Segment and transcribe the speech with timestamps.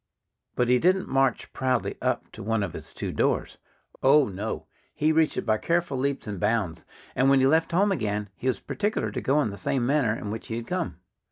[0.55, 3.59] But he didn't march proudly up to one of his two doors.
[4.01, 4.65] Oh, no!
[4.95, 6.85] He reached it by careful leaps and bounds.
[7.15, 10.15] And when he left home again he was particular to go in the same manner
[10.17, 10.97] in which he had come.